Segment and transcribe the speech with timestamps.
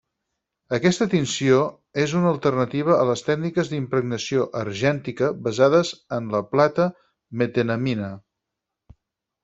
[0.77, 1.59] Aquesta tinció
[2.05, 6.91] és una alternativa a les tècniques d'impregnació argèntica basades en la plata
[7.45, 8.15] metenamina.